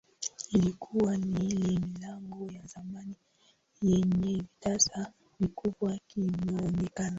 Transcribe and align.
Ilikuwa 0.51 1.17
ni 1.17 1.45
ile 1.47 1.79
milango 1.79 2.51
ya 2.51 2.65
zamani 2.65 3.15
yenye 3.81 4.35
vitasa 4.35 5.13
vikubwa 5.39 5.97
kimuonekano 6.07 7.09